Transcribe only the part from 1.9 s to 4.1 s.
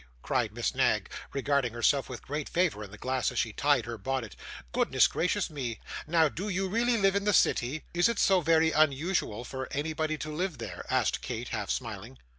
with great favour in the glass as she tied her